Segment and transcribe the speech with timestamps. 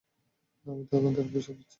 [0.65, 1.69] আমি তোমাদেরকে অভিশাপ দিচ্ছি।